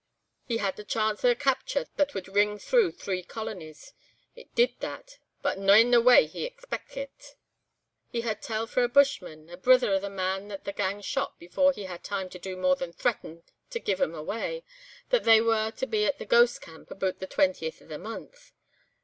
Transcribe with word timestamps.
He 0.47 0.57
had 0.57 0.77
the 0.77 0.83
chance 0.83 1.23
o' 1.23 1.29
a 1.29 1.35
capture 1.35 1.85
that 1.97 2.15
would 2.15 2.27
ring 2.27 2.57
through 2.57 2.93
three 2.93 3.21
colonies. 3.21 3.93
It 4.35 4.55
did 4.55 4.73
that, 4.79 5.19
but 5.43 5.59
no 5.59 5.73
in 5.75 5.91
the 5.91 6.01
way 6.01 6.25
he 6.25 6.49
expeckit. 6.49 7.35
"He 8.11 8.21
heard 8.21 8.41
tell 8.41 8.65
frae 8.65 8.85
a 8.85 8.87
bushman, 8.87 9.47
a 9.51 9.57
brither 9.57 9.91
o' 9.91 9.99
the 9.99 10.09
man 10.09 10.47
that 10.47 10.63
the 10.63 10.73
gang 10.73 11.01
shot 11.01 11.37
before 11.37 11.71
he 11.71 11.83
had 11.83 12.03
time 12.03 12.29
to 12.29 12.39
do 12.39 12.57
more 12.57 12.75
than 12.75 12.93
threaten 12.93 13.43
to 13.69 13.79
'give 13.79 13.99
them 13.99 14.15
away,' 14.15 14.63
that 15.09 15.23
they 15.23 15.39
were 15.39 15.69
to 15.69 15.85
be 15.85 16.07
at 16.07 16.17
the 16.17 16.25
'Ghost 16.25 16.61
Camp' 16.61 16.89
aboot 16.89 17.19
the 17.19 17.27
twentieth 17.27 17.79
o' 17.79 17.85
the 17.85 17.99
month. 17.99 18.53